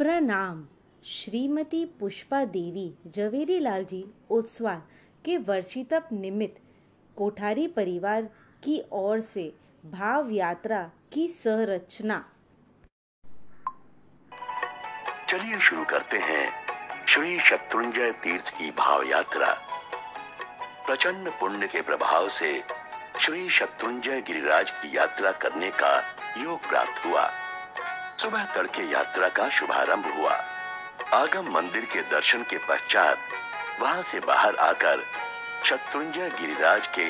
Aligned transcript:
प्रणाम। 0.00 0.62
श्रीमती 1.04 1.84
पुष्पा 2.00 2.44
देवी 2.44 2.94
जवेरी 3.06 3.58
लाल 3.60 3.84
जी 3.84 4.04
ओसवाल 4.30 4.78
के 5.24 5.36
वर्षितप 5.36 6.08
निमित्त 6.12 6.60
कोठारी 7.16 7.66
परिवार 7.66 8.22
की 8.64 8.82
ओर 8.92 9.20
से 9.20 9.44
भाव 9.84 10.30
यात्रा 10.30 10.82
की 11.12 11.28
संरचना। 11.28 12.18
चलिए 15.28 15.58
शुरू 15.58 15.84
करते 15.84 16.18
हैं 16.18 16.50
श्री 17.06 17.38
शत्रुंजय 17.38 18.12
तीर्थ 18.12 18.48
की 18.50 18.70
भाव 18.70 19.02
यात्रा। 19.02 19.52
प्रचंड 20.86 21.28
पुण्य 21.30 21.66
के 21.66 21.82
प्रभाव 21.82 22.28
से 22.28 22.62
श्री 23.20 23.48
शत्रुंजय 23.48 24.20
गिरिराज 24.20 24.70
की 24.70 24.96
यात्रा 24.96 25.32
करने 25.32 25.70
का 25.70 25.96
योग 26.42 26.68
प्राप्त 26.68 27.06
हुआ। 27.06 27.39
सुबह 28.20 28.44
तड़के 28.54 28.82
यात्रा 28.82 29.28
का 29.28 29.48
शुभारंभ 29.48 30.06
हुआ। 30.16 30.32
आगम 31.14 31.50
मंदिर 31.52 31.84
के 31.84 32.00
दर्शन 32.10 32.42
के 32.42 32.58
पश्चात 32.68 33.18
वहाँ 33.80 34.02
से 34.02 34.20
बाहर 34.20 34.56
आकर 34.56 35.02
शत्रुंजय 35.64 36.28
गिरिराज 36.40 36.86
के 36.98 37.06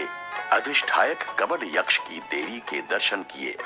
अधिष्ठायक 0.57 1.25
कबड 1.41 1.65
यक्ष 1.75 1.99
की 1.99 2.21
देवी 2.31 2.59
के 2.61 2.81
दर्शन 2.91 3.23
किए। 3.33 3.57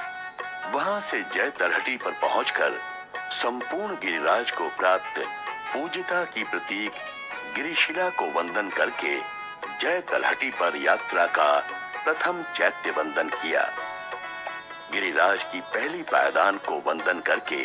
वहाँ 0.73 1.01
से 1.01 1.20
जय 1.34 1.51
तरहटी 1.59 1.97
पर 1.97 2.12
पहुंचकर 2.23 2.80
संपूर्ण 3.33 3.95
गिरिराज 3.97 4.51
को 4.51 4.69
प्राप्त 4.79 5.20
पूजिता 5.75 6.25
की 6.25 6.45
प्रतीक 6.45 6.92
गिरिशिला 7.56 8.09
को 8.11 8.31
वंदन 8.33 8.70
करके 8.70 9.17
जय 9.81 10.01
तलहटी 10.11 10.51
पर 10.51 10.77
यात्रा 10.77 11.27
का 11.27 11.53
प्रथम 12.05 12.42
चैत्य 12.56 12.91
वंदन 12.91 13.29
किया। 13.42 13.70
गिरिराज 14.95 15.43
की 15.43 15.61
पहली 15.75 16.03
पायदान 16.03 16.59
को 16.66 16.77
वंदन 16.87 17.21
करके 17.21 17.65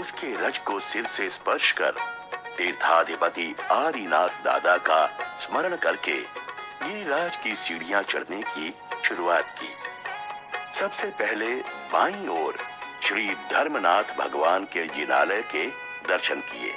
उसके 0.00 0.32
रज 0.36 0.58
को 0.58 0.78
सिर 0.80 1.06
से 1.06 1.28
स्पर्श 1.30 1.70
कर 1.72 1.94
तीर्थाधिपति 2.56 3.54
आदिनाथ 3.70 4.42
दादा 4.44 4.76
का 4.88 5.06
स्मरण 5.38 5.76
करके 5.76 6.16
गिरिराज 6.82 7.36
की 7.36 7.54
सीढ़ियाँ 7.54 8.02
चढ़ने 8.02 8.42
की 8.48 8.74
शुरुआत 9.04 9.54
की। 9.60 9.70
सबसे 10.78 11.10
पहले 11.20 11.54
बाई 11.92 12.26
ओर 12.36 12.56
श्री 13.02 13.28
धर्मनाथ 13.52 14.16
भगवान 14.18 14.64
के 14.64 14.86
जिनालय 14.96 15.42
के 15.54 15.66
दर्शन 16.08 16.40
किए। 16.50 16.72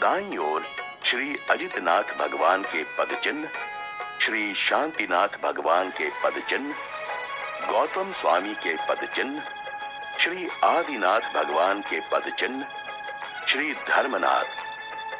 दाई 0.00 0.36
ओर 0.36 0.64
श्री 1.04 1.36
अजितनाथ 1.50 2.18
भगवान 2.18 2.62
के 2.72 2.82
पद 2.98 3.18
चिन्ह 3.24 3.48
श्री 4.20 4.54
शांतिनाथ 4.54 5.42
भगवान 5.42 5.90
के 5.90 6.08
पद 6.24 6.42
चिन्ह 6.48 6.74
गौतम 7.68 8.12
स्वामी 8.12 8.54
के 8.54 8.74
पद 8.88 9.04
चिन्ह 9.14 9.42
श्री 10.18 10.48
आदिनाथ 10.64 11.20
भगवान 11.34 11.80
के 11.80 12.00
पद 12.12 12.30
चिन्ह 12.38 12.64
श्री 13.46 13.72
धर्मनाथ, 13.88 14.44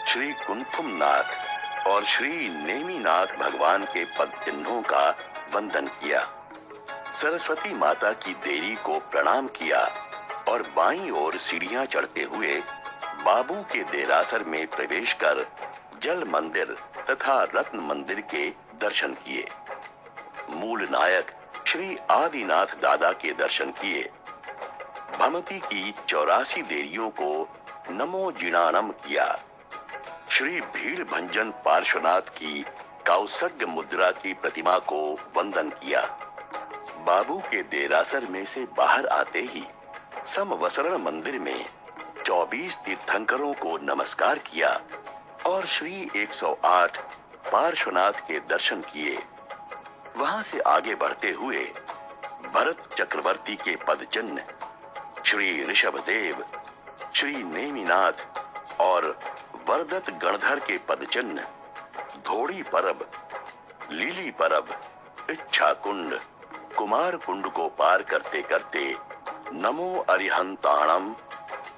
श्री 0.09 0.33
कुंथुमनाथ 0.47 1.87
और 1.87 2.05
श्री 2.05 2.49
नेमीनाथ 2.49 3.37
भगवान 3.41 3.85
के 3.85 4.05
पद 4.19 4.33
चिन्हों 4.45 4.81
का 4.83 5.09
वंदन 5.55 5.87
किया। 6.01 6.21
सरस्वती 7.23 7.75
माता 7.75 8.13
की 8.17 8.35
देवी 8.45 8.75
को 8.85 8.99
प्रणाम 9.13 9.49
किया 9.59 9.85
और 10.49 10.63
बाई 10.77 11.11
ओर 11.21 11.39
सीढ़ियाँ 11.39 11.85
चढ़ते 11.87 12.23
हुए 12.33 12.61
बाबू 13.25 13.63
के 13.73 13.83
देरासर 13.93 14.45
में 14.45 14.67
प्रवेश 14.67 15.13
कर 15.23 15.47
जल 16.03 16.25
मंदिर 16.27 16.77
तथा 17.11 17.43
रत्न 17.55 17.87
मंदिर 17.89 18.21
के 18.31 18.49
दर्शन 18.81 19.15
किए। 19.25 19.49
मूल 20.51 20.89
नायक 20.91 21.37
श्री 21.69 21.97
आदिनाथ 22.11 22.67
दादा 22.83 23.13
के 23.13 23.33
दर्शन 23.33 23.71
किए। 23.71 24.03
भमती 25.19 25.59
की 25.59 25.93
चौरासी 26.09 26.63
देरियों 26.63 27.11
को 27.11 27.49
नमो 27.91 28.33
जिणानम 28.33 28.89
किया। 28.91 29.27
श्री 30.31 30.61
भीड़ 30.61 31.05
भंजन 31.05 31.51
पार्श्वनाथ 31.51 32.21
की 32.21 32.63
कौसग्य 33.07 33.67
मुद्रा 33.67 34.11
की 34.11 34.35
प्रतिमा 34.35 34.79
को 34.79 35.01
वंदन 35.37 35.69
किया। 35.69 36.03
बाबू 37.07 37.39
के 37.39 37.63
देरासर 37.63 38.27
में 38.31 38.45
से 38.45 38.67
बाहर 38.77 39.07
आते 39.07 39.41
ही 39.41 39.65
समवसरण 40.35 40.97
मंदिर 40.97 41.39
में 41.39 41.65
24 42.27 42.77
तीर्थंकरों 42.77 43.53
को 43.55 43.79
नमस्कार 43.79 44.39
किया 44.39 44.81
और 45.47 45.67
श्री 45.67 46.11
108 46.17 46.97
पार्श्वनाथ 47.53 48.13
के 48.13 48.41
दर्शन 48.41 48.81
किए। 48.81 49.19
वहाँ 50.19 50.43
से 50.43 50.61
आगे 50.61 50.95
बढ़ते 50.95 51.31
हुए 51.31 51.65
भरत 52.55 52.89
चक्रवर्ती 52.99 53.55
के 53.57 53.77
पद 53.77 54.07
चिन्ह 54.13 54.43
श्री 55.25 55.51
ऋषभ 55.63 55.99
देव 56.07 56.45
श्री 57.15 57.43
नेमीनाथ 57.43 58.81
और 58.81 59.07
वरदत 59.69 60.11
गणधर 60.23 60.59
के 60.59 60.79
पद 60.79 61.05
चिन्ह 61.05 61.41
धोड़ी 62.27 62.63
परब, 62.63 63.05
लीली 63.93 64.31
परब 64.31 64.75
इच्छा 65.31 65.73
कुंड 65.85 66.19
कुमार 66.77 67.17
कुंड 67.17 67.47
को 67.47 67.69
पार 67.69 68.03
करते 68.03 68.43
करते 68.43 68.85
नमो 69.53 69.89
अरिहंताणम, 70.11 71.15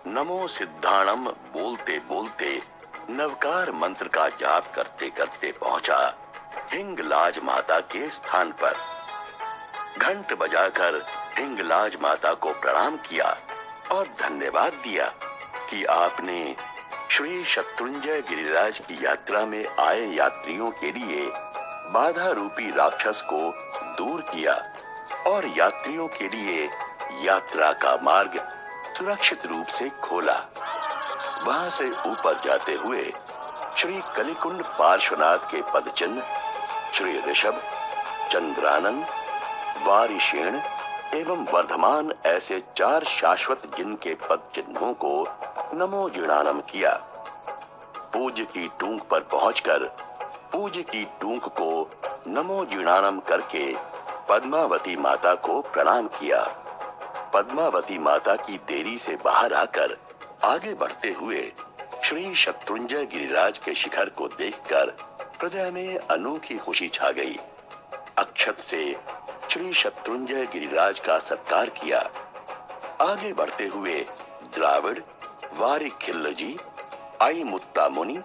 नमो 0.06 0.46
सिद्धाणम 0.48 1.28
बोलते 1.52 1.98
बोलते 2.08 2.58
नवकार 3.10 3.70
मंत्र 3.72 4.08
का 4.08 4.28
जाप 4.40 4.72
करते 4.74 5.10
करते 5.10 5.52
पहुँचा। 5.52 5.98
हिंगलाज 6.72 7.38
माता 7.44 7.80
के 7.80 8.08
स्थान 8.10 8.52
पर। 8.62 8.74
घंट 9.98 10.32
बजाकर 10.38 11.02
हिंगलाज 11.38 11.96
माता 12.02 12.32
को 12.34 12.52
प्रणाम 12.52 12.96
किया 12.96 13.36
और 13.92 14.08
धन्यवाद 14.20 14.72
दिया 14.72 15.04
कि 15.70 15.84
आपने 15.84 16.56
श्री 17.10 17.42
शत्रुंजय 17.44 18.20
गिरिराज 18.28 18.78
की 18.78 19.04
यात्रा 19.04 19.44
में 19.46 19.64
आए 19.66 20.06
यात्रियों 20.06 20.70
के 20.70 20.92
लिए 20.92 21.26
बाधा 21.92 22.30
रूपी 22.30 22.70
राक्षस 22.70 23.22
को 23.32 23.40
दूर 23.96 24.20
किया 24.20 24.54
और 25.26 25.46
यात्रियों 25.58 26.08
के 26.08 26.28
लिए 26.28 26.68
यात्रा 27.24 27.72
का 27.72 27.96
मार्ग 28.02 28.38
सुरक्षित 28.98 29.46
रूप 29.46 29.66
से 29.66 29.88
खोला। 29.88 30.36
वहाँ 31.46 31.70
से 31.70 31.88
ऊपर 32.10 32.40
जाते 32.44 32.74
हुए 32.74 33.12
श्री 33.76 34.00
कलिकुंड 34.16 34.62
पार्श्वनाथ 34.78 35.50
के 35.50 35.62
पद 35.74 35.90
चिन्ह 35.90 36.20
श्री 37.00 37.20
ऋषभ 37.30 37.60
चंद्रानंद 38.32 39.04
वारिशेण 39.86 40.56
एवं 41.14 41.44
वर्धमान 41.52 42.12
ऐसे 42.26 42.58
चार 42.76 43.04
शाश्वत 43.08 43.62
जिन 43.76 43.94
के 43.94 44.14
पद 44.22 44.42
चिन्हों 44.54 44.92
को 45.04 45.12
नमो 45.74 46.08
जिणानम 46.10 46.60
किया। 46.70 46.92
पूज 48.14 48.40
की 48.52 48.66
टूंक 48.80 49.02
पर 49.02 49.20
पहुंचकर 49.30 49.84
पूज 50.52 50.76
की 50.90 51.04
टूंक 51.20 51.44
को 51.60 51.70
नमो 52.28 52.64
जिणानम 52.64 53.20
करके 53.28 53.66
पद्मावती 54.30 54.96
माता 54.96 55.34
को 55.46 55.60
प्रणाम 55.72 56.08
किया। 56.18 56.42
पद्मावती 57.34 57.98
माता 57.98 58.34
की 58.36 58.58
देरी 58.68 58.98
से 58.98 59.16
बाहर 59.24 59.52
आकर 59.54 59.96
आगे 60.44 60.74
बढ़ते 60.74 61.12
हुए 61.12 61.52
श्री 62.04 62.34
शत्रुंजय 62.34 63.06
गिरिराज 63.06 63.58
के 63.58 63.74
शिखर 63.74 64.08
को 64.10 64.28
देखकर 64.28 64.96
हृदय 65.42 65.70
में 65.70 65.98
अनोखी 65.98 66.56
खुशी 66.56 66.88
छा 66.88 67.10
गई। 67.10 67.36
अक्षत 68.18 68.58
से 68.60 68.96
श्री 69.50 69.72
शत्रुंजय 69.72 70.46
गिरिराज 70.46 70.98
का 71.00 71.18
सत्कार 71.18 71.68
किया। 71.68 71.98
आगे 73.00 73.32
बढ़ते 73.32 73.66
हुए 73.66 73.94
द्राविड़, 74.54 74.98
वारी 75.54 75.90
खिल्ल 76.02 76.32
जी 76.32 76.56
आई 77.22 77.44
मुत्ता 77.44 77.88
मुनि 77.88 78.18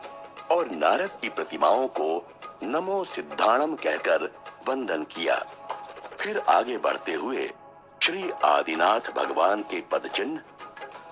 और 0.52 0.72
नारद 0.72 1.18
की 1.22 1.30
प्रतिमाओं 1.30 1.88
को 1.88 2.10
नमो 2.64 3.04
सिद्धाणम 3.04 3.76
कहकर 3.76 4.30
वंदन 4.68 5.04
किया। 5.04 5.36
फिर 6.20 6.40
आगे 6.50 6.78
बढ़ते 6.78 7.14
हुए 7.14 7.52
श्री 8.04 8.30
आदिनाथ 8.46 9.12
भगवान 9.16 9.62
के 9.64 9.82
पद 9.92 10.10
चिन्ह 10.16 10.42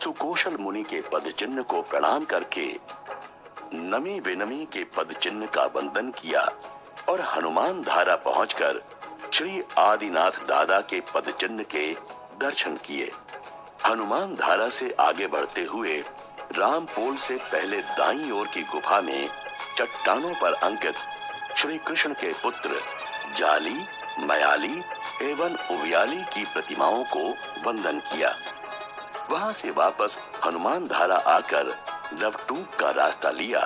सुकोशल 0.03 0.58
मुनि 0.58 0.84
के 0.84 1.02
पद 1.02 1.34
चिन्ह 1.40 1.61
को 1.61 1.82
प्रणाम 1.82 2.26
करके 2.26 2.66
नमी 3.73 4.20
विनमी 4.20 4.66
के 4.66 4.84
पद 4.96 5.14
चिन्ह 5.14 5.46
का 5.46 5.64
वंदन 5.66 6.09
किया 6.11 6.41
और 7.09 7.22
हनुमान 7.22 7.81
धारा 7.81 8.16
पहुंचकर 8.16 8.81
श्री 9.34 9.61
आदिनाथ 9.78 10.46
दादा 10.47 10.79
के 10.81 10.99
पद 11.14 11.34
चिन्ह 11.40 11.64
के 11.64 11.85
दर्शन 12.40 12.75
किए। 12.78 13.11
हनुमान 13.85 14.35
धारा 14.35 14.67
से 14.70 14.91
आगे 14.99 15.28
बढ़ते 15.28 15.64
हुए 15.64 15.97
रामपोल 16.58 17.16
से 17.17 17.35
पहले 17.52 17.81
दाई 17.97 18.29
ओर 18.31 18.47
की 18.47 18.61
गुफा 18.64 18.99
में 19.02 19.29
चट्टानों 19.78 20.34
पर 20.34 20.53
अंकित 20.53 20.96
श्री 21.58 21.78
कृष्ण 21.78 22.14
के 22.14 22.31
पुत्र 22.34 22.81
जाली, 23.37 23.79
मयाली 24.28 24.81
एवं 25.22 25.55
उवियाली 25.72 26.22
की 26.34 26.43
प्रतिमाओं 26.43 27.03
को 27.03 27.29
वंदन 27.67 27.99
किया। 28.11 28.35
वहाँ 29.31 29.52
से 29.53 29.72
वापस 29.72 30.17
हनुमान 30.46 30.87
धारा 30.87 31.16
आकर 31.16 31.76
नवटूक 32.14 32.76
का 32.80 32.90
रास्ता 32.92 33.30
लिया 33.32 33.60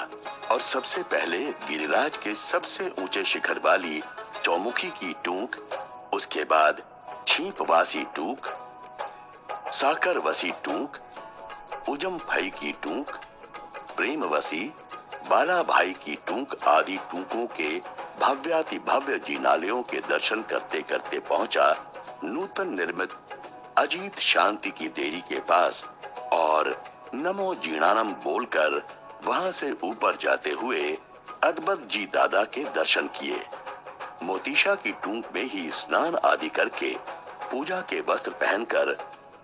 और 0.52 0.62
सबसे 0.62 1.02
पहले 1.04 1.40
गिरिराज 1.40 2.18
के 2.18 2.34
सबसे 2.36 2.90
ऊँचे 3.00 3.24
शिखर 3.26 3.60
वाली 3.60 4.02
चौमुखी 4.44 4.90
की 4.90 5.14
टूक, 5.26 5.56
उसके 6.14 6.44
बाद 6.44 6.82
छीपवासी 7.28 8.04
टूक 8.16 8.48
साकर 9.74 10.18
वसी 10.18 10.52
टूक 10.66 10.98
उजम 11.90 12.18
भाई 12.20 12.50
की 12.50 12.72
टूक, 12.84 13.12
प्रेमवसी 13.96 14.64
बाला 15.30 15.62
भाई 15.64 15.94
की 16.06 16.16
टूक 16.28 16.56
आदि 16.68 16.98
टूकों 17.12 17.46
के 17.56 17.70
भव्याति 18.22 18.80
भव्य 18.80 19.20
जिनालयों 19.28 19.82
के 19.82 20.00
दर्शन 20.10 20.42
करते 20.42 20.82
करते 20.82 21.20
पहुँचा 21.20 21.74
नूतन 22.24 22.74
निर्मित 22.76 23.10
अजीत 23.78 24.20
शांति 24.20 24.72
की 24.72 24.88
देरी 24.90 25.22
के 25.22 25.40
पास 25.50 25.84
और 26.34 26.77
नमो 27.16 27.54
जीणानम 27.56 28.12
बोलकर 28.24 28.82
वहाँ 29.26 29.52
से 29.52 29.72
ऊपर 29.84 30.18
जाते 30.22 30.52
हुए 30.52 30.82
अकबर 31.44 31.86
जी 31.92 32.06
दादा 32.14 32.44
के 32.44 32.64
दर्शन 32.76 33.08
किए। 33.20 33.40
मोतीशा 34.24 34.74
की 34.76 34.92
टूंक 35.04 35.26
में 35.36 35.44
ही 35.44 35.70
स्नान 35.72 36.16
आदि 36.26 36.50
करके 36.50 36.94
पूजा 37.52 37.80
के 37.82 38.00
वस्त्र 38.10 38.32
पहनकर 38.42 38.94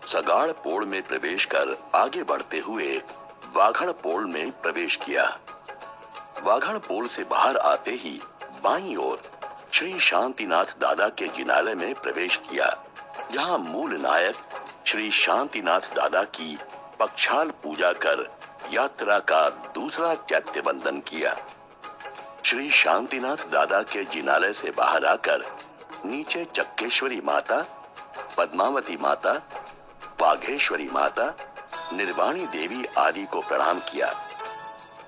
सगाड़ 0.07 0.51
पोड़ 0.63 0.83
में 0.85 1.01
प्रवेश 1.03 1.45
कर 1.45 1.75
आगे 1.95 2.23
बढ़ते 2.23 2.59
हुए 2.59 2.97
वाघड़ 3.55 3.91
पोल 4.03 4.25
में 4.25 4.51
प्रवेश 4.61 4.95
किया। 4.95 5.25
वाघड़ 6.43 6.77
पोल 6.79 7.07
से 7.07 7.23
बाहर 7.23 7.57
आते 7.57 7.91
ही 7.93 8.19
बाई 8.63 8.95
ओर 8.99 9.21
श्री 9.73 9.99
शांतिनाथ 9.99 10.77
दादा 10.81 11.07
के 11.09 11.27
जिनालय 11.27 11.75
में 11.75 11.93
प्रवेश 11.95 12.37
किया, 12.49 12.75
जहाँ 13.31 13.57
मूल 13.57 13.97
नायक 14.01 14.35
श्री 14.85 15.09
शांतिनाथ 15.11 15.93
दादा 15.95 16.23
की 16.35 16.57
पक्षाल 17.03 17.49
पूजा 17.49 17.91
कर 17.93 18.19
यात्रा 18.73 19.19
का 19.19 19.49
दूसरा 19.49 20.15
चैत्य 20.15 20.61
बंधन 20.61 20.99
किया। 20.99 21.35
श्री 22.45 22.69
शांतिनाथ 22.71 23.37
दादा 23.51 23.81
के 23.81 24.03
जिनालय 24.03 24.53
से 24.53 24.71
बाहर 24.71 25.05
आकर 25.05 25.43
नीचे 26.05 26.45
चक्केश्वरी 26.45 27.21
माता, 27.25 27.59
पद्मावती 28.37 28.97
माता, 28.97 29.33
बाघेश्वरी 30.19 30.89
माता, 30.93 31.25
निर्वाणी 31.93 32.45
देवी 32.45 32.85
आदि 32.97 33.25
को 33.25 33.41
प्रणाम 33.41 33.79
किया। 33.79 34.13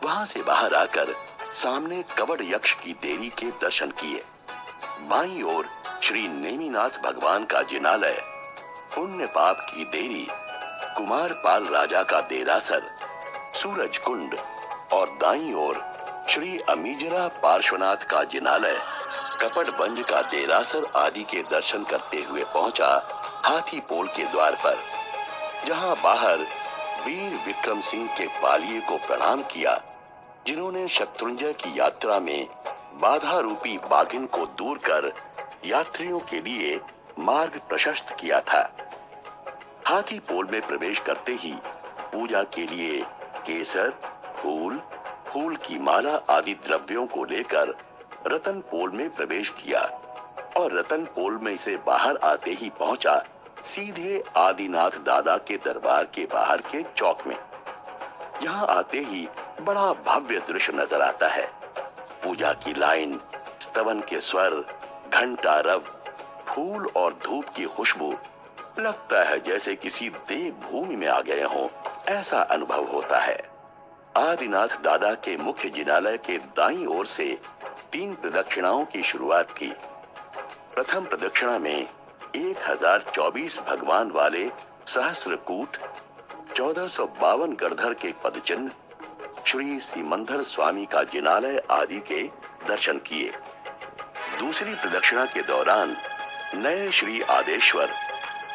वहाँ 0.04 0.26
से 0.26 0.44
बाहर 0.44 0.74
आकर 0.74 1.14
सामने 1.54 2.04
कवड़ 2.18 2.42
यक्ष 2.42 2.74
की 2.74 2.94
देवी 2.94 3.30
के 3.30 3.52
दर्शन 3.52 3.92
किए। 3.92 4.24
बाई 5.02 5.42
ओर 5.42 5.70
श्री 6.04 6.28
नेमीनाथ 6.28 7.02
भगवान 7.04 7.46
का 7.46 7.62
जिनालय, 7.62 8.22
पुण्य 8.96 9.26
पाप 9.26 9.68
की 9.70 9.86
देरी 9.86 10.28
कुमार 10.98 11.32
पाल 11.44 11.66
राजा 11.68 12.02
का 12.04 12.20
देरासर 12.22 12.84
सूरज 13.54 13.98
कुंड 13.98 14.36
और 14.94 15.10
दाई 15.22 15.52
ओर 15.54 15.78
श्री 16.30 16.58
अमीजरा 16.70 17.28
पार्श्वनाथ 17.44 18.06
का 18.10 18.24
जिनालय, 18.24 18.78
कपट 19.42 19.70
बंज 19.80 20.00
का 20.10 20.22
देरासर 20.32 20.86
आदि 20.96 21.24
के 21.24 21.42
दर्शन 21.52 21.84
करते 21.84 22.22
हुए 22.22 22.44
पहुँचा 22.54 22.88
हाथी 23.46 23.80
पोल 23.90 24.08
के 24.08 24.24
द्वार 24.24 24.56
पर, 24.64 24.78
जहाँ 25.68 25.96
बाहर 26.04 26.46
वीर 27.06 27.34
विक्रम 27.48 27.82
सिंह 27.82 28.08
के 28.18 28.28
पालिये 28.42 28.80
को 28.80 28.98
प्रणाम 29.08 29.44
किया, 29.52 29.80
जिन्होंने 30.48 30.88
शत्रुंजय 30.90 31.54
की 31.54 31.80
यात्रा 31.80 32.20
में 32.20 32.48
बाधा 33.02 33.40
रूपी 33.40 33.78
बागिन 33.92 34.26
को 34.28 34.46
दूर 34.58 34.78
कर 34.90 35.12
यात्रियों 35.66 36.20
के 36.30 36.42
लिए 36.42 36.80
मार्ग 37.20 37.60
प्रशस्त 37.70 38.16
किया 38.20 38.40
था। 38.44 38.70
हाथी 39.88 40.18
पोल 40.20 40.48
में 40.52 40.62
प्रवेश 40.62 41.00
करते 41.00 41.34
ही 41.34 41.52
पूजा 42.12 42.42
के 42.54 42.66
लिए 42.68 43.02
केसर, 43.48 43.90
फूल 44.36 44.80
फूल 45.28 45.56
की 45.56 45.78
माला 45.80 46.14
आदि 46.30 46.54
द्रव्यों 46.66 47.06
को 47.08 47.26
लेकर 47.26 47.74
रतन 48.28 48.60
पोल 48.72 48.92
में 48.92 49.10
प्रवेश 49.10 49.50
किया 49.60 49.82
और 50.58 50.78
रतन 50.80 51.06
पोल 51.16 51.38
में 51.44 51.56
से 51.58 51.76
बाहर 51.88 52.18
आते 52.24 52.52
ही 52.52 52.70
पहुँचा 52.80 53.18
सीधे 53.66 54.24
आदिनाथ 54.38 55.00
दादा 55.06 55.38
के 55.38 55.58
दरबार 55.66 56.06
के 56.16 56.26
बाहर 56.34 56.62
के 56.62 56.84
चौक 56.98 57.26
में। 57.28 57.38
यहाँ 58.44 58.68
आते 58.68 59.00
ही 59.00 59.28
बड़ा 59.62 59.92
भव्य 60.06 60.42
दृश्य 60.48 60.74
नज़र 60.76 61.02
आता 61.02 61.28
है। 61.28 61.48
पूजा 62.24 62.54
की 62.54 62.74
लाइन, 62.74 63.20
स्तवन 63.62 64.02
के 64.02 64.20
स्वर 64.22 64.64
घंटा 65.14 65.60
रव 65.66 65.80
फूल 66.48 66.90
और 66.96 67.20
धूप 67.24 67.50
की 67.50 67.66
खुशबू 67.66 68.16
लगता 68.80 69.24
है 69.24 69.39
जैसे 69.39 69.75
किसी 69.75 70.10
देव 70.10 70.54
भूमि 70.54 70.95
में 70.95 71.07
आ 71.07 71.22
गए 71.22 71.44
हों। 71.44 71.68
ऐसा 72.06 72.42
अनुभव 72.42 72.83
होता 72.83 73.19
है। 73.19 73.50
आदिनाथ 74.18 74.68
दादा 74.68 75.13
के 75.13 75.38
मुख्य 75.38 75.69
जिनालय 75.69 76.18
के 76.18 76.38
दाई 76.38 76.86
ओर 76.86 77.06
से 77.06 77.38
तीन 77.92 78.13
प्रदक्षिणाओं 78.13 78.86
की 78.86 79.04
शुरुआत 79.04 79.51
की। 79.51 79.74
प्रथम 80.75 81.06
प्रदक्षिणा 81.06 81.60
में 81.60 81.88
1024 82.36 83.60
भगवान 83.60 84.12
वाले 84.12 84.51
सहस्रकूट, 84.88 85.77
चौदह 86.56 86.88
सौ 86.88 87.06
बावन 87.06 87.54
गढ़धर 87.54 87.94
के 87.94 88.13
पदचिन्ह, 88.24 88.72
श्री 89.48 89.80
सीमंधर 89.80 90.42
स्वामी 90.42 90.86
का 90.86 91.04
जिनालय 91.04 91.63
आदि 91.72 92.00
के 92.00 92.24
दर्शन 92.68 92.98
किए। 92.98 93.33
दूसरी 94.39 94.75
प्रदक्षिणा 94.75 95.25
के 95.25 95.42
दौरान 95.42 95.98
नए 96.56 96.92
श्री 96.92 97.22
आदेश्वर 97.22 98.05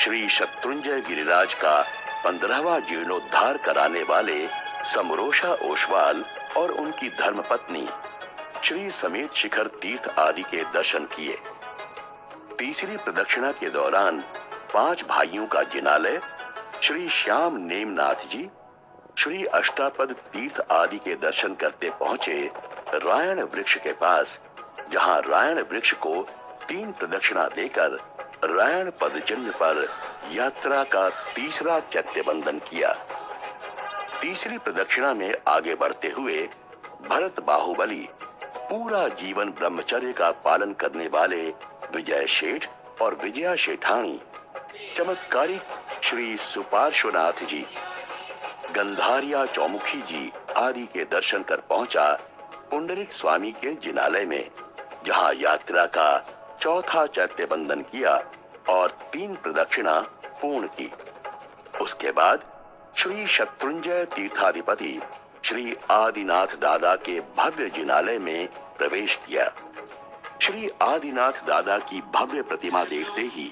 श्री 0.01 0.29
शत्रुंजय 0.29 1.01
गिरिराज 1.09 1.55
का 1.55 1.81
पंद्रहवा 2.25 2.79
जीर्णोद्धार 2.81 3.57
कराने 3.57 4.03
वाले 4.03 4.47
समरोषा 4.95 5.49
ओशवाल 5.63 6.23
और 6.57 6.71
उनकी 6.73 7.09
धर्मपत्नी 7.09 7.87
श्री 8.65 8.89
समेत 8.91 9.33
शिखर 9.33 9.67
तीर्थ 9.83 10.09
आदि 10.19 10.43
के 10.43 10.63
दर्शन 10.75 11.05
किए। 11.07 11.37
तीसरी 12.59 12.97
प्रदक्षिणा 12.97 13.51
के 13.53 13.71
दौरान 13.71 14.21
पाँच 14.75 15.05
भाइयों 15.09 15.47
का 15.47 15.63
जिनालय, 15.75 16.21
श्री 16.83 17.09
श्याम 17.09 17.57
नेमनाथ 17.63 18.27
जी, 18.29 18.49
श्री 19.19 19.45
अष्टापद 19.45 20.15
तीर्थ 20.33 20.61
आदि 20.71 20.99
के 20.99 21.15
दर्शन 21.23 21.55
करते 21.55 21.91
पहुँचे 22.01 22.41
रायण 22.95 23.43
वृक्ष 23.45 23.77
के 23.77 23.93
पास, 23.93 24.39
जहाँ 24.93 25.21
रायण 25.29 25.63
वृक्ष 25.63 25.93
को 25.97 26.23
तीन 26.69 26.93
प्रदक्षिणा 26.93 27.47
देकर 27.57 27.99
रायण 28.45 28.91
पद 29.01 29.19
चिन्ह 29.29 29.51
पर 29.53 29.87
यात्रा 30.33 30.83
का 30.85 31.09
तीसरा 31.35 31.79
चैत्य 31.93 32.23
बंधन 32.23 32.59
किया। 32.69 32.93
तीसरी 34.21 34.59
प्रदक्षिणा 34.59 35.13
में 35.15 35.33
आगे 35.49 35.75
बढ़ते 35.75 36.09
हुए 36.09 36.43
भरत 37.09 37.41
बाहुबली 37.41 38.09
पूरा 38.57 39.07
जीवन 39.21 39.51
ब्रह्मचर्य 39.51 40.13
का 40.13 40.31
पालन 40.45 40.73
करने 40.73 41.07
वाले 41.09 41.43
विजय 41.95 42.27
शेठ 42.29 42.67
और 43.03 43.15
विजया 43.23 43.55
शेठानी, 43.57 44.21
चमत्कारी 44.97 45.61
श्री 46.03 46.37
सुपार्श्वनाथ 46.37 47.45
जी, 47.45 47.65
गंधारिया 48.77 49.45
चौमुखी 49.47 50.01
जी 50.03 50.33
आदि 50.57 50.87
के 50.87 51.05
दर्शन 51.13 51.43
कर 51.43 51.61
पहुँचा 51.69 52.11
पुंडरिक 52.71 53.13
स्वामी 53.13 53.53
के 53.53 53.75
जिनालय 53.75 54.25
में, 54.25 54.51
जहाँ 55.07 55.33
यात्रा 55.35 55.87
का 55.87 56.11
चौथा 56.61 57.05
चैत्य 57.07 57.45
बंदन 57.47 57.83
किया 57.83 58.15
और 58.69 58.91
तीन 59.13 59.35
प्रदक्षिणा 59.35 59.99
पूर्ण 60.41 60.67
की। 60.67 60.91
उसके 61.81 62.11
बाद 62.13 62.45
श्री 62.97 63.27
शत्रुंजय 63.27 64.05
तीर्थाधिपति 64.05 65.01
श्री 65.45 65.75
आदिनाथ 65.91 66.57
दादा 66.61 66.95
के 66.97 67.19
भव्य 67.37 67.69
जिनालय 67.69 68.19
में 68.19 68.49
प्रवेश 68.79 69.15
किया। 69.27 69.49
श्री 70.43 70.71
आदिनाथ 70.83 71.45
दादा 71.47 71.79
की 71.79 72.01
भव्य 72.15 72.43
प्रतिमा 72.43 72.85
देखते 72.85 73.23
ही 73.23 73.51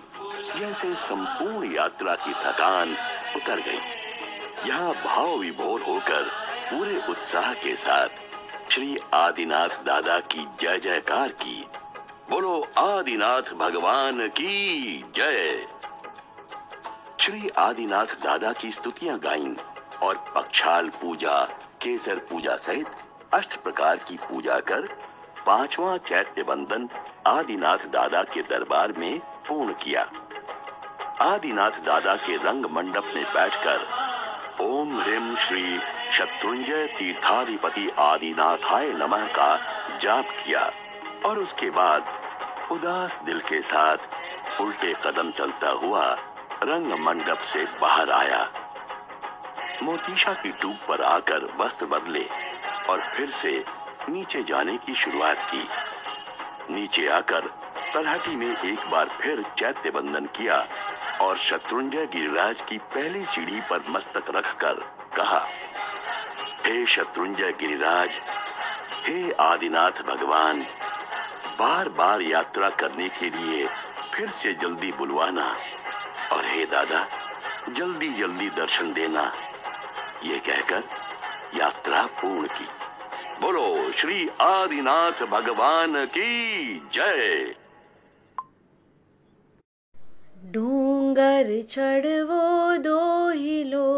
जैसे 0.58 0.94
संपूर्ण 1.06 1.72
यात्रा 1.74 2.14
की 2.16 2.32
थकान 2.34 2.96
उतर 3.36 3.60
गई। 3.60 4.68
यहाँ 4.68 4.92
भाव 5.04 5.36
विभोर 5.36 5.82
होकर 5.82 6.28
पूरे 6.70 7.00
उत्साह 7.08 7.52
के 7.54 7.74
साथ 7.76 8.70
श्री 8.70 8.96
आदिनाथ 9.14 9.82
दादा 9.84 10.18
की 10.32 10.46
जय 10.60 10.78
जयकार 10.78 11.28
की 11.42 11.64
बोलो 12.30 12.56
आदिनाथ 12.78 13.52
भगवान 13.54 14.26
की 14.28 15.04
जय। 15.16 15.66
श्री 17.20 17.48
आदिनाथ 17.58 18.06
दादा 18.24 18.52
की 18.52 18.70
स्तुतियाँ 18.70 19.18
गाईं 19.18 19.54
और 20.02 20.16
पक्षाल 20.34 20.88
पूजा, 20.88 21.36
केसर 21.82 22.18
पूजा 22.30 22.56
सहित 22.56 22.86
अष्ट 23.34 23.56
प्रकार 23.56 23.96
की 23.96 24.16
पूजा 24.22 24.58
कर 24.60 24.88
पांचवा 25.46 25.96
चैत्य 25.96 26.42
बंधन 26.42 26.88
आदिनाथ 27.26 27.86
दादा 27.86 28.22
के 28.22 28.42
दरबार 28.42 28.92
में 28.92 29.18
पूर्ण 29.48 29.72
किया। 29.72 30.02
आदिनाथ 31.20 31.80
दादा 31.86 32.14
के 32.16 32.36
रंग 32.36 32.66
मंडप 32.72 33.12
में 33.14 33.24
बैठकर 33.24 33.86
ओम 34.64 35.00
ह्रीम 35.00 35.34
श्री 35.36 35.78
शत्रुंजय 36.12 36.86
तीर्थाधिपति 36.98 37.88
आदिनाथाय 37.98 38.92
नमः 38.92 39.26
का 39.28 39.56
जाप 40.02 40.34
किया। 40.46 40.70
और 41.26 41.38
उसके 41.38 41.70
बाद 41.70 42.04
उदास 42.72 43.20
दिल 43.26 43.40
के 43.40 43.60
साथ 43.62 44.60
उल्टे 44.60 44.92
कदम 45.04 45.30
चलता 45.30 45.70
हुआ 45.82 46.04
रंग 46.62 46.92
मंडप 47.00 47.42
से 47.44 47.64
बाहर 47.80 48.10
आया। 48.10 48.42
मोतीशा 49.82 50.32
की 50.32 50.52
टूक 50.52 50.76
पर 50.88 51.02
आकर 51.04 51.44
वस्त्र 51.58 51.86
बदले 51.86 52.24
और 52.90 53.00
फिर 53.08 53.30
से 53.32 53.62
नीचे 54.08 54.42
जाने 54.42 54.76
की 54.76 54.94
शुरुआत 54.94 55.46
की। 55.50 56.74
नीचे 56.74 57.06
आकर 57.08 57.50
तलहटी 57.94 58.36
में 58.36 58.50
एक 58.50 58.90
बार 58.90 59.08
फिर 59.10 59.42
चैत्य 59.58 59.90
बंधन 59.90 60.26
किया 60.36 60.66
और 61.20 61.36
शत्रुंजय 61.38 62.06
गिरिराज 62.06 62.62
की 62.62 62.78
पहली 62.86 63.24
सीढ़ी 63.24 63.60
पर 63.60 63.84
मस्तक 63.90 64.30
रखकर 64.34 64.80
कहा, 65.16 65.40
हे 66.66 66.84
शत्रुंजय 66.86 67.52
गिरिराज, 67.60 68.10
हे 69.06 69.30
आदिनाथ 69.40 70.02
भगवान 70.06 70.64
बार 71.58 71.88
बार 71.88 72.22
यात्रा 72.22 72.70
करने 72.70 73.08
के 73.08 73.30
लिए 73.30 73.66
फिर 74.14 74.28
से 74.28 74.52
जल्दी 74.52 74.92
बुलवाना। 74.92 75.46
और 76.32 76.44
हे 76.44 76.64
दादा 76.66 77.08
जल्दी 77.72 78.08
जल्दी 78.08 78.50
दर्शन 78.50 78.92
देना। 78.92 79.32
ये 80.24 80.38
कहकर 80.38 80.82
यात्रा 81.58 82.02
पूर्ण 82.02 82.46
की। 82.46 82.68
बोलो, 83.40 83.92
श्री 83.92 84.28
आदिनाथ 84.40 85.26
भगवान 85.26 86.06
की 86.06 86.38
जय। 86.92 87.54
डूंगर 90.44 91.62
चढ़वो 91.62 92.76
दो 92.76 93.30
हिलो 93.30 93.94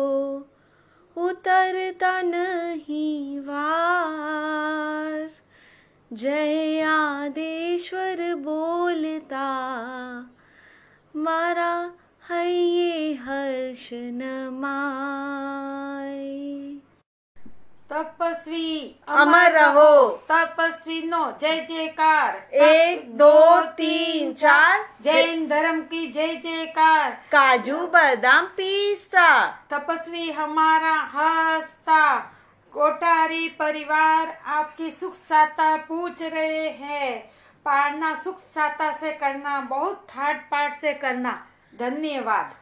उतरता 1.16 2.22
नहीं 2.22 3.40
वार 3.40 4.89
जय 6.12 6.82
आदेश्वर 6.82 8.34
बोलता। 8.34 9.46
मारा 11.16 11.90
है 12.30 12.50
ये 12.52 13.14
हर्ष 13.14 13.90
नमाय 13.92 14.80
तपस्वी 17.92 19.00
अमर 19.08 19.50
रहो। 19.50 20.08
तपस्वी 20.32 21.02
नो। 21.02 21.38
जय 21.40 21.66
जयकार। 21.70 22.48
एक, 22.54 23.16
दो, 23.16 23.60
तीन, 23.60 24.32
चार। 24.32 24.94
जैन 25.02 25.48
धर्म 25.48 25.80
की 25.80 26.12
जय 26.12 26.26
जयकार। 26.26 27.10
काजू 27.10 27.86
बादाम 27.86 28.44
पीसता। 28.44 29.46
तपस्वी 29.46 30.30
हमारा 30.30 30.94
हंसता। 30.94 32.36
कोठारी 32.72 33.48
परिवार 33.48 34.28
आपकी 34.46 34.90
सुख 34.90 35.14
साता 35.14 35.76
पूछ 35.76 36.22
रहे 36.22 36.68
हैं। 36.68 37.30
पढ़ना 37.64 38.14
सुख 38.14 38.38
साता 38.38 38.92
से 38.92 39.12
करना, 39.12 39.60
बहुत 39.60 40.06
ठाट 40.10 40.50
पाट 40.50 40.72
से 40.72 40.94
करना। 40.94 41.46
धन्यवाद। 41.78 42.54